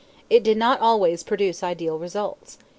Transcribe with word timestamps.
It 0.31 0.41
did 0.41 0.57
not 0.57 0.79
always 0.79 1.21
produce 1.21 1.61
ideal 1.61 1.99
results. 1.99 2.57